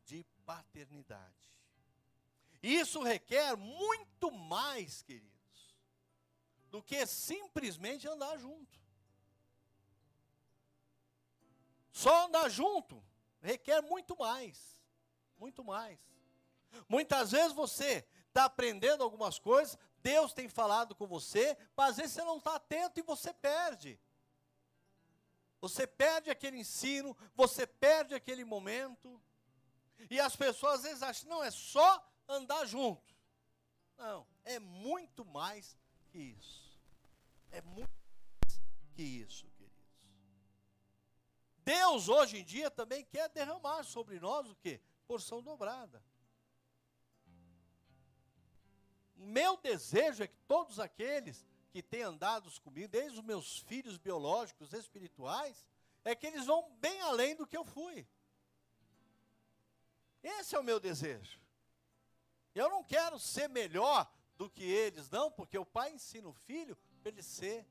[0.06, 1.54] de paternidade.
[2.62, 5.76] Isso requer muito mais, queridos,
[6.72, 8.80] do que simplesmente andar junto.
[11.91, 13.04] Só andar junto
[13.41, 14.82] requer muito mais,
[15.38, 16.00] muito mais.
[16.88, 22.13] Muitas vezes você está aprendendo algumas coisas, Deus tem falado com você, mas às vezes
[22.13, 24.00] você não está atento e você perde.
[25.63, 29.17] Você perde aquele ensino, você perde aquele momento.
[30.10, 33.15] E as pessoas às vezes acham, não, é só andar junto.
[33.97, 35.78] Não, é muito mais
[36.10, 36.78] que isso.
[37.49, 37.89] É muito
[38.43, 38.62] mais
[38.93, 39.88] que isso, queridos.
[41.60, 44.82] Deus hoje em dia também quer derramar sobre nós o que?
[45.08, 46.04] Porção dobrada.
[49.15, 54.73] Meu desejo é que todos aqueles que têm andado comigo, desde os meus filhos biológicos,
[54.73, 55.65] espirituais,
[56.05, 58.07] é que eles vão bem além do que eu fui.
[60.21, 61.39] Esse é o meu desejo.
[62.53, 64.07] Eu não quero ser melhor
[64.38, 67.65] do que eles, não, porque o pai ensina o filho para ele ser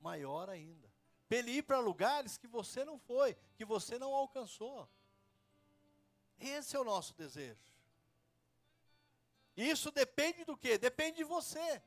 [0.00, 0.88] maior ainda.
[1.28, 4.88] Para ele ir para lugares que você não foi, que você não alcançou.
[6.38, 7.60] Esse é o nosso desejo.
[9.56, 10.78] Isso depende do quê?
[10.78, 11.82] Depende de você.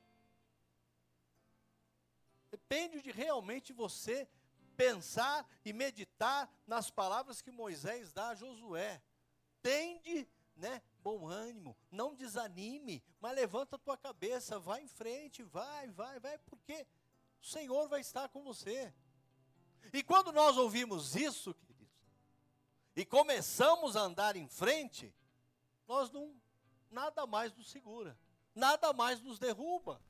[2.51, 4.27] Depende de realmente você
[4.75, 9.01] pensar e meditar nas palavras que Moisés dá a Josué.
[9.61, 15.89] Tende, né, bom ânimo, não desanime, mas levanta a tua cabeça, vai em frente, vai,
[15.89, 16.85] vai, vai, porque
[17.41, 18.93] o Senhor vai estar com você.
[19.93, 21.81] E quando nós ouvimos isso, queridos,
[22.95, 25.13] e começamos a andar em frente,
[25.87, 26.35] nós não
[26.89, 28.17] nada mais nos segura,
[28.53, 30.01] nada mais nos derruba.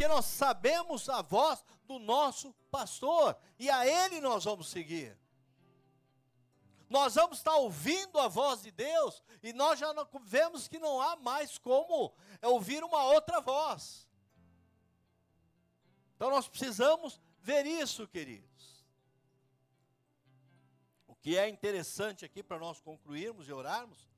[0.00, 5.14] Porque nós sabemos a voz do nosso pastor e a ele nós vamos seguir.
[6.88, 11.16] Nós vamos estar ouvindo a voz de Deus e nós já vemos que não há
[11.16, 14.08] mais como ouvir uma outra voz.
[16.16, 18.82] Então nós precisamos ver isso, queridos.
[21.06, 24.08] O que é interessante aqui para nós concluirmos e orarmos,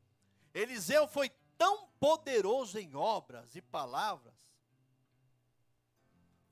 [0.55, 4.52] Eliseu foi tão poderoso em obras e palavras,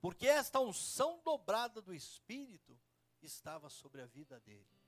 [0.01, 2.79] porque esta unção dobrada do Espírito
[3.21, 4.81] estava sobre a vida dele.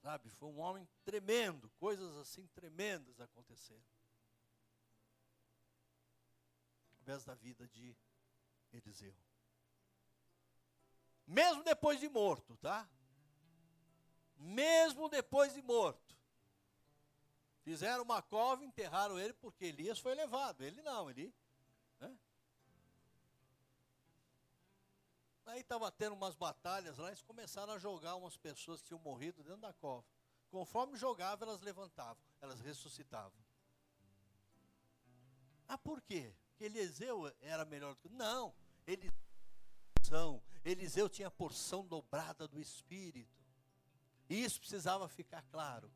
[0.00, 3.82] Sabe, foi um homem tremendo, coisas assim tremendas aconteceram.
[6.92, 7.96] Através da vida de
[8.72, 9.16] Eliseu.
[11.26, 12.88] Mesmo depois de morto, tá?
[14.36, 16.15] Mesmo depois de morto.
[17.66, 20.62] Fizeram uma cova, enterraram ele porque Elias foi levado.
[20.62, 21.34] Ele não, ele.
[21.98, 22.16] Né?
[25.46, 29.42] Aí estava tendo umas batalhas lá, eles começaram a jogar umas pessoas que tinham morrido
[29.42, 30.06] dentro da cova.
[30.48, 33.44] Conforme jogava, elas levantavam, elas ressuscitavam.
[35.66, 36.32] Ah, por quê?
[36.50, 38.08] Porque Eliseu era melhor do que.
[38.08, 38.54] Não,
[40.64, 43.44] Eliseu tinha a porção dobrada do Espírito.
[44.30, 45.90] E isso precisava ficar claro.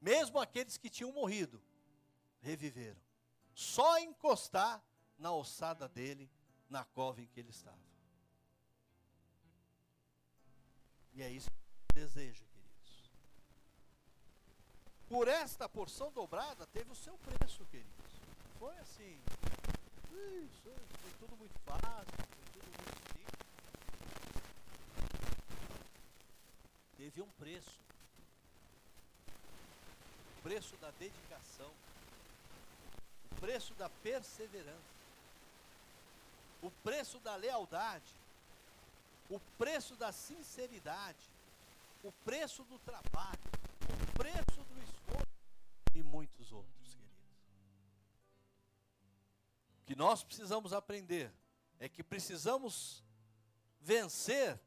[0.00, 1.60] Mesmo aqueles que tinham morrido,
[2.40, 3.00] reviveram.
[3.54, 4.82] Só encostar
[5.18, 6.30] na ossada dele,
[6.70, 7.88] na cova em que ele estava.
[11.14, 13.10] E é isso que deseja, queridos.
[15.08, 18.12] Por esta porção dobrada teve o seu preço, queridos.
[18.58, 19.20] Foi assim.
[20.12, 20.70] Isso,
[21.00, 23.48] foi tudo muito fácil, foi tudo muito simples.
[26.96, 27.80] Teve um preço.
[30.38, 31.72] O preço da dedicação.
[33.30, 34.98] O preço da perseverança.
[36.62, 38.18] O preço da lealdade
[39.28, 41.30] o preço da sinceridade,
[42.02, 43.38] o preço do trabalho,
[43.82, 45.26] o preço do esforço
[45.94, 47.18] e muitos outros, queridos.
[49.82, 51.32] O que nós precisamos aprender
[51.78, 53.04] é que precisamos
[53.80, 54.58] vencer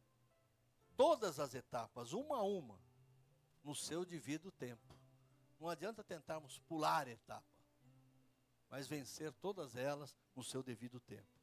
[0.96, 2.80] todas as etapas, uma a uma,
[3.64, 4.96] no seu devido tempo.
[5.62, 7.46] Não adianta tentarmos pular etapa,
[8.68, 11.40] mas vencer todas elas no seu devido tempo.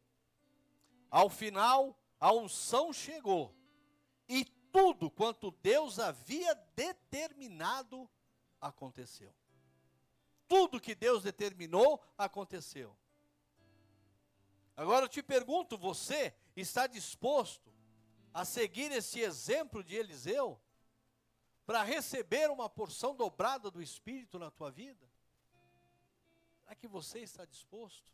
[1.09, 3.55] Ao final, a unção chegou
[4.29, 8.11] e tudo quanto Deus havia determinado
[8.61, 9.33] aconteceu.
[10.49, 12.99] Tudo que Deus determinou aconteceu.
[14.77, 17.73] Agora eu te pergunto: você está disposto
[18.35, 20.61] a seguir esse exemplo de Eliseu
[21.69, 25.07] para receber uma porção dobrada do Espírito na tua vida?
[26.63, 28.11] Será que você está disposto?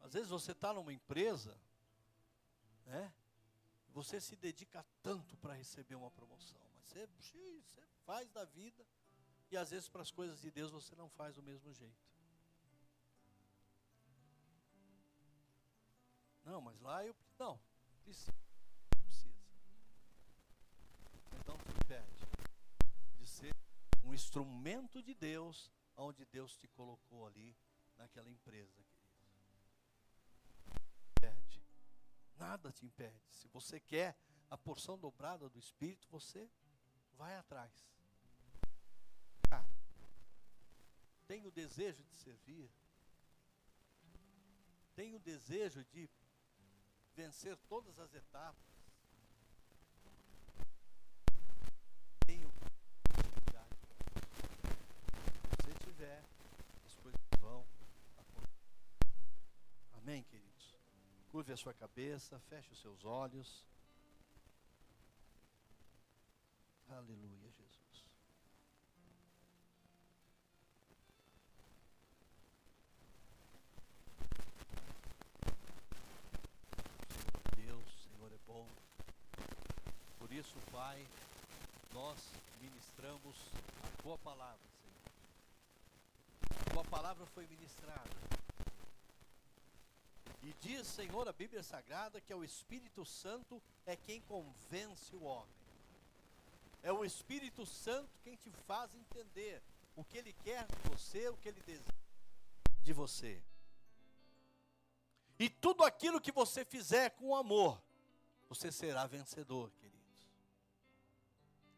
[0.00, 1.56] Às vezes você está numa empresa,
[2.86, 3.14] né?
[3.90, 8.84] Você se dedica tanto para receber uma promoção, mas você, você faz da vida
[9.48, 12.10] e às vezes para as coisas de Deus você não faz do mesmo jeito.
[16.42, 17.60] Não, mas lá eu não
[18.02, 18.51] precisa.
[21.42, 22.26] Então te impede
[23.18, 23.54] de ser
[24.02, 27.54] um instrumento de Deus, onde Deus te colocou ali
[27.96, 28.82] naquela empresa.
[32.42, 33.22] Nada te impede.
[33.30, 34.16] Se você quer
[34.50, 36.50] a porção dobrada do Espírito, você
[37.16, 37.72] vai atrás.
[39.48, 39.64] Ah,
[41.28, 42.68] tem o desejo de servir.
[44.96, 46.10] Tem o desejo de
[47.14, 48.71] vencer todas as etapas.
[56.02, 56.22] Se você tiver,
[56.84, 57.64] as coisas vão
[58.18, 58.50] acontecer.
[59.92, 60.52] Amém, querido?
[61.30, 63.64] Curve a sua cabeça, feche os seus olhos.
[66.88, 68.04] Aleluia, Jesus.
[77.56, 78.66] Deus, Senhor é bom.
[80.18, 81.06] Por isso, Pai,
[81.92, 82.18] nós
[82.60, 83.36] ministramos
[83.84, 84.71] a tua palavra,
[86.72, 88.10] tua palavra foi ministrada
[90.42, 95.22] e diz, Senhor, a Bíblia Sagrada, que é o Espírito Santo é quem convence o
[95.22, 95.54] homem.
[96.82, 99.62] É o Espírito Santo quem te faz entender
[99.94, 101.92] o que ele quer de você, o que ele deseja
[102.82, 103.40] de você.
[105.38, 107.80] E tudo aquilo que você fizer com amor,
[108.48, 110.00] você será vencedor, queridos.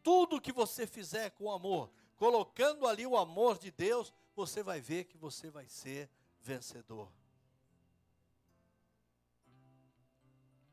[0.01, 5.05] Tudo que você fizer com amor, colocando ali o amor de Deus, você vai ver
[5.05, 6.09] que você vai ser
[6.41, 7.11] vencedor.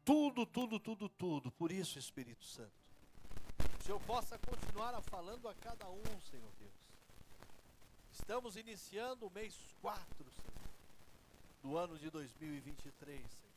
[0.05, 1.53] Tudo, tudo, tudo, tudo.
[1.53, 2.73] Por isso, Espírito Santo.
[3.85, 6.73] Que eu possa continuar falando a cada um, Senhor Deus.
[8.13, 10.69] Estamos iniciando o mês 4, Senhor,
[11.63, 13.53] do ano de 2023, Senhor.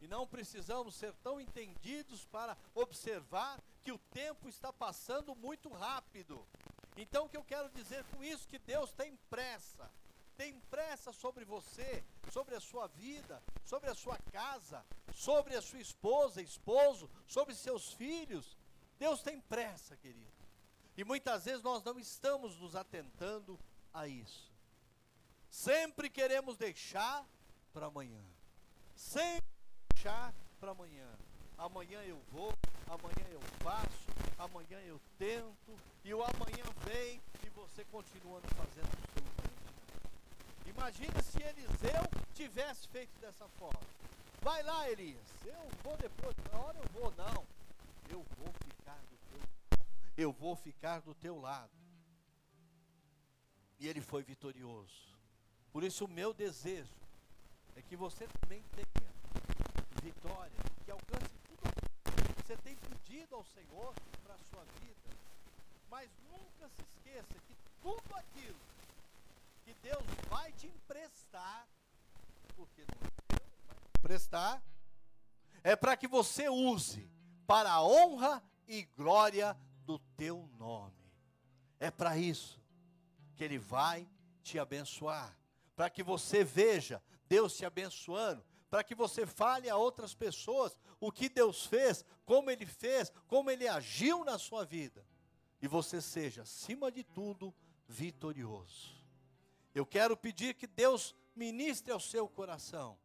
[0.00, 6.44] E não precisamos ser tão entendidos para observar que o tempo está passando muito rápido.
[6.96, 8.48] Então, o que eu quero dizer com isso?
[8.48, 9.90] Que Deus tem pressa
[10.36, 14.84] tem pressa sobre você, sobre a sua vida, sobre a sua casa,
[15.14, 18.56] sobre a sua esposa, esposo, sobre seus filhos.
[18.98, 20.32] Deus tem pressa, querido.
[20.96, 23.58] E muitas vezes nós não estamos nos atentando
[23.92, 24.50] a isso.
[25.50, 27.26] Sempre queremos deixar
[27.72, 28.24] para amanhã.
[28.94, 29.46] Sempre
[29.94, 31.08] deixar para amanhã.
[31.62, 32.52] Amanhã eu vou,
[32.88, 38.88] amanhã eu faço, amanhã eu tento, e o amanhã vem e você continua não fazendo
[38.92, 39.62] absolutamente
[40.66, 42.02] Imagina se Eliseu
[42.34, 43.80] tivesse feito dessa forma.
[44.40, 45.24] Vai lá, Elias.
[45.44, 47.46] Eu vou depois, na hora eu vou, não.
[48.10, 49.78] Eu vou ficar do teu
[50.16, 51.70] Eu vou ficar do teu lado.
[53.78, 55.16] E ele foi vitorioso.
[55.72, 56.92] Por isso o meu desejo
[57.76, 59.12] é que você também tenha
[60.02, 61.41] vitória, que alcance
[62.52, 65.00] você tem pedido ao Senhor para a sua vida.
[65.88, 68.58] Mas nunca se esqueça que tudo aquilo
[69.64, 71.66] que Deus vai te emprestar,
[72.54, 74.62] porque não é emprestar,
[75.64, 77.08] é para que você use
[77.46, 81.10] para a honra e glória do teu nome.
[81.80, 82.60] É para isso
[83.34, 84.06] que Ele vai
[84.42, 85.34] te abençoar,
[85.74, 91.12] para que você veja Deus te abençoando, para que você fale a outras pessoas o
[91.12, 95.06] que Deus fez, como Ele fez, como Ele agiu na sua vida,
[95.60, 97.54] e você seja, acima de tudo,
[97.86, 98.96] vitorioso.
[99.74, 102.98] Eu quero pedir que Deus ministre ao seu coração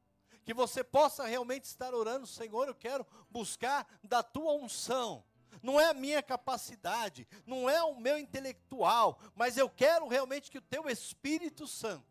[0.45, 5.21] que você possa realmente estar orando, Senhor, eu quero buscar da tua unção.
[5.61, 10.59] Não é a minha capacidade, não é o meu intelectual, mas eu quero realmente que
[10.59, 12.05] o teu Espírito Santo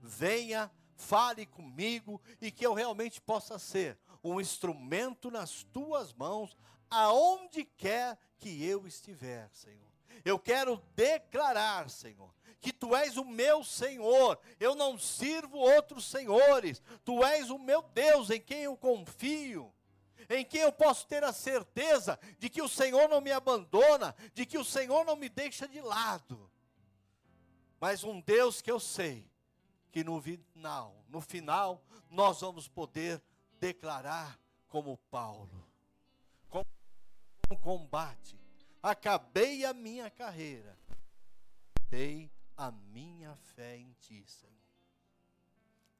[0.00, 0.68] venha,
[1.00, 6.56] fale comigo e que eu realmente possa ser um instrumento nas tuas mãos,
[6.90, 9.90] aonde quer que eu estiver, Senhor.
[10.24, 16.82] Eu quero declarar, Senhor, que tu és o meu Senhor, eu não sirvo outros senhores,
[17.04, 19.72] tu és o meu Deus em quem eu confio,
[20.28, 24.44] em quem eu posso ter a certeza de que o Senhor não me abandona, de
[24.44, 26.50] que o Senhor não me deixa de lado,
[27.80, 29.29] mas um Deus que eu sei
[29.90, 33.22] que no final, no final, nós vamos poder
[33.58, 34.38] declarar
[34.68, 35.66] como Paulo,
[36.48, 36.64] com
[37.60, 38.38] combate,
[38.82, 40.78] acabei a minha carreira,
[41.88, 44.54] dei a minha fé em Ti, Senhor.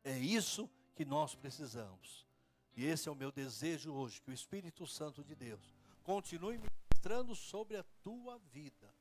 [0.04, 2.26] É isso que nós precisamos.
[2.76, 7.34] E esse é o meu desejo hoje, que o Espírito Santo de Deus continue ministrando
[7.34, 8.94] sobre a tua vida,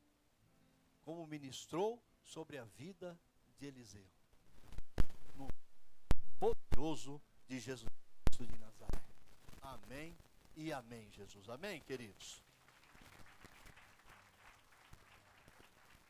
[1.04, 3.18] como ministrou sobre a vida
[3.58, 4.19] de Eliseu.
[6.40, 7.90] Poderoso de Jesus
[8.40, 9.04] de Nazaré.
[9.62, 10.18] Amém
[10.56, 11.50] e amém, Jesus.
[11.50, 12.42] Amém, queridos.